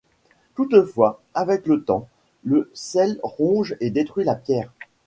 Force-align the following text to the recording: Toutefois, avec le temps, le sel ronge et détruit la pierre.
Toutefois, 0.55 1.21
avec 1.35 1.67
le 1.67 1.83
temps, 1.83 2.07
le 2.43 2.71
sel 2.73 3.19
ronge 3.21 3.75
et 3.81 3.91
détruit 3.91 4.23
la 4.25 4.33
pierre. 4.33 4.73